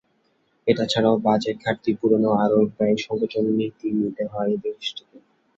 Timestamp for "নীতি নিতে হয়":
3.57-4.53